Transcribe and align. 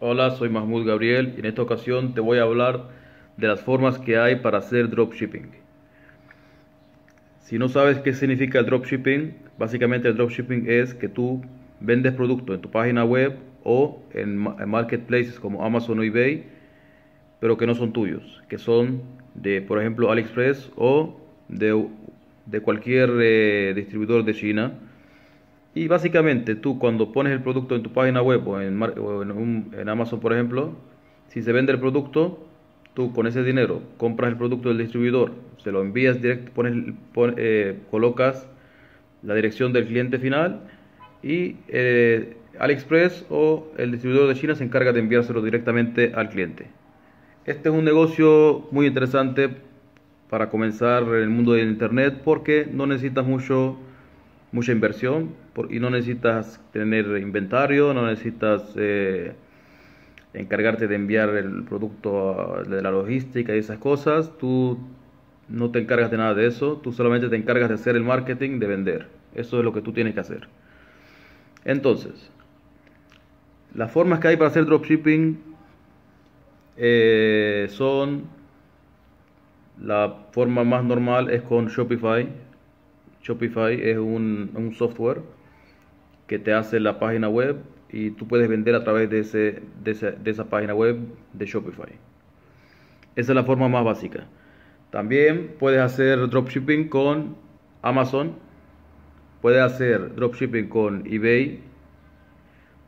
Hola, 0.00 0.30
soy 0.30 0.48
Mahmoud 0.48 0.86
Gabriel 0.86 1.34
y 1.36 1.40
en 1.40 1.46
esta 1.46 1.60
ocasión 1.62 2.14
te 2.14 2.20
voy 2.20 2.38
a 2.38 2.42
hablar 2.42 2.84
de 3.36 3.48
las 3.48 3.60
formas 3.60 3.98
que 3.98 4.16
hay 4.16 4.36
para 4.36 4.58
hacer 4.58 4.90
dropshipping. 4.90 5.48
Si 7.40 7.58
no 7.58 7.68
sabes 7.68 7.98
qué 7.98 8.12
significa 8.12 8.60
el 8.60 8.66
dropshipping, 8.66 9.34
básicamente 9.58 10.06
el 10.06 10.16
dropshipping 10.16 10.66
es 10.68 10.94
que 10.94 11.08
tú 11.08 11.42
vendes 11.80 12.12
productos 12.12 12.54
en 12.54 12.62
tu 12.62 12.70
página 12.70 13.04
web 13.04 13.38
o 13.64 14.00
en, 14.14 14.36
marketplaces 14.38 15.40
como 15.40 15.64
Amazon 15.64 15.98
o 15.98 16.04
eBay, 16.04 16.44
pero 17.40 17.58
que 17.58 17.66
no 17.66 17.74
son 17.74 17.92
tuyos, 17.92 18.40
que 18.48 18.58
son 18.58 19.02
de, 19.34 19.62
por 19.62 19.80
ejemplo, 19.80 20.12
AliExpress 20.12 20.70
o 20.76 21.20
de, 21.48 22.60
cualquier 22.62 23.10
eh, 23.20 23.72
distribuidor 23.74 24.24
de 24.24 24.34
China 24.34 24.74
y 25.74 25.88
básicamente 25.88 26.54
tú 26.54 26.78
cuando 26.78 27.12
pones 27.12 27.32
el 27.32 27.42
producto 27.42 27.76
en 27.76 27.82
tu 27.82 27.92
página 27.92 28.22
web 28.22 28.46
o 28.46 28.60
en, 28.60 29.70
en, 29.72 29.88
Amazon, 29.88 30.20
por 30.20 30.32
ejemplo, 30.32 30.72
si 31.28 31.42
se 31.42 31.52
vende 31.52 31.72
el 31.72 31.78
producto, 31.78 32.46
tú 32.94 33.12
con 33.12 33.26
ese 33.26 33.42
dinero 33.42 33.82
compras 33.96 34.30
el 34.30 34.36
producto 34.36 34.68
del 34.68 34.78
distribuidor, 34.78 35.32
se 35.58 35.70
lo 35.70 35.82
envías 35.82 36.20
directo, 36.20 36.50
pones, 36.52 36.94
eh, 37.36 37.78
colocas 37.90 38.48
la 39.22 39.34
dirección 39.34 39.72
del 39.72 39.86
cliente 39.86 40.18
final 40.18 40.62
y 41.22 41.56
eh, 41.68 42.36
AliExpress 42.58 43.26
o 43.30 43.68
el 43.76 43.92
distribuidor 43.92 44.28
de 44.28 44.34
China 44.40 44.54
se 44.54 44.64
encarga 44.64 44.92
de 44.92 45.00
enviárselo 45.00 45.42
directamente 45.42 46.12
al 46.14 46.30
cliente. 46.30 46.66
Este 47.44 47.68
es 47.68 47.74
un 47.74 47.84
negocio 47.84 48.66
muy 48.70 48.86
interesante 48.86 49.50
para 50.28 50.50
comenzar 50.50 51.02
en 51.04 51.22
el 51.22 51.28
mundo 51.30 51.52
del 51.52 51.68
Internet 51.68 52.20
porque 52.24 52.68
no 52.70 52.86
necesitas 52.86 53.24
mucho 53.26 53.78
mucha 54.52 54.72
inversión 54.72 55.34
y 55.68 55.80
no 55.80 55.90
necesitas 55.90 56.60
tener 56.72 57.06
inventario, 57.18 57.92
no 57.92 58.06
necesitas 58.06 58.62
eh, 58.76 59.34
encargarte 60.34 60.88
de 60.88 60.94
enviar 60.94 61.30
el 61.30 61.64
producto 61.64 62.62
de 62.68 62.82
la 62.82 62.90
logística 62.90 63.54
y 63.54 63.58
esas 63.58 63.78
cosas. 63.78 64.36
Tú 64.38 64.78
no 65.48 65.70
te 65.70 65.80
encargas 65.80 66.10
de 66.10 66.16
nada 66.16 66.34
de 66.34 66.46
eso, 66.46 66.76
tú 66.76 66.92
solamente 66.92 67.28
te 67.28 67.36
encargas 67.36 67.68
de 67.68 67.74
hacer 67.74 67.96
el 67.96 68.04
marketing, 68.04 68.58
de 68.58 68.66
vender. 68.66 69.08
Eso 69.34 69.58
es 69.58 69.64
lo 69.64 69.72
que 69.72 69.82
tú 69.82 69.92
tienes 69.92 70.14
que 70.14 70.20
hacer. 70.20 70.48
Entonces, 71.64 72.30
las 73.74 73.90
formas 73.90 74.20
que 74.20 74.28
hay 74.28 74.36
para 74.36 74.48
hacer 74.48 74.64
dropshipping 74.64 75.38
eh, 76.76 77.66
son 77.70 78.24
la 79.80 80.14
forma 80.32 80.64
más 80.64 80.84
normal 80.84 81.30
es 81.30 81.42
con 81.42 81.68
Shopify 81.68 82.28
Shopify 83.28 83.74
es 83.74 83.98
un, 83.98 84.72
software 84.74 85.20
que 86.26 86.38
te 86.38 86.54
hace 86.54 86.80
la 86.80 86.98
página 86.98 87.28
web 87.28 87.58
y 87.90 88.10
tú 88.12 88.26
puedes 88.26 88.48
vender 88.48 88.74
a 88.74 88.84
través 88.84 89.10
de, 89.10 89.20
ese, 89.20 89.62
de, 89.84 90.30
esa, 90.30 90.48
página 90.48 90.74
web 90.74 90.98
de 91.34 91.44
Shopify. 91.46 91.92
Esa 93.16 93.32
es 93.32 93.36
la 93.36 93.44
forma 93.44 93.68
más 93.68 93.84
básica. 93.84 94.26
También 94.90 95.56
puedes 95.58 95.80
hacer 95.80 96.30
dropshipping 96.30 96.88
con 96.88 97.36
Amazon, 97.82 98.32
puedes 99.42 99.60
hacer 99.60 100.14
dropshipping 100.14 100.68
con 100.68 101.04
eBay, 101.06 101.60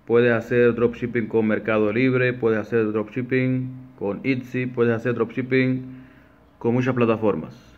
puedes 0.07 0.33
hacer 0.33 0.75
dropshipping 0.75 1.27
con 1.27 1.47
Mercado 1.47 1.93
Libre, 1.93 2.33
puedes 2.33 2.59
hacer 2.59 2.93
dropshipping 2.93 3.91
con 3.99 4.21
Etsy, 4.25 4.65
puedes 4.65 4.95
hacer 4.95 5.15
dropshipping 5.15 5.85
con 6.59 6.73
muchas 6.73 6.95
plataformas. 6.95 7.70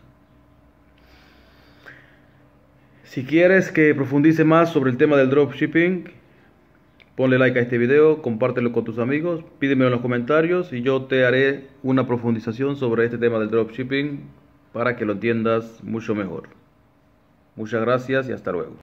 Si 3.13 3.23
quieres 3.25 3.71
que 3.71 3.93
profundice 3.93 4.43
más 4.43 4.71
sobre 4.71 4.89
el 4.89 4.97
tema 4.97 5.17
del 5.17 5.29
dropshipping, 5.29 6.05
ponle 7.15 7.37
like 7.37 7.59
a 7.59 7.61
este 7.61 7.77
video, 7.77 8.23
compártelo 8.23 8.71
con 8.71 8.85
tus 8.85 8.97
amigos, 8.97 9.45
pídemelo 9.59 9.89
en 9.89 9.91
los 9.91 10.01
comentarios 10.01 10.73
y 10.73 10.81
yo 10.81 11.03
te 11.03 11.23
haré 11.23 11.67
una 11.83 12.07
profundización 12.07 12.75
sobre 12.75 13.05
este 13.05 13.19
tema 13.19 13.37
del 13.37 13.51
dropshipping 13.51 14.21
para 14.71 14.95
que 14.95 15.05
lo 15.05 15.13
entiendas 15.13 15.83
mucho 15.83 16.15
mejor. 16.15 16.49
Muchas 17.55 17.81
gracias 17.81 18.29
y 18.29 18.31
hasta 18.31 18.51
luego. 18.51 18.71